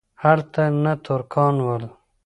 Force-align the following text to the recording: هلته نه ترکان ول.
هلته 0.23 0.63
نه 0.83 0.93
ترکان 1.05 1.55
ول. 1.65 1.83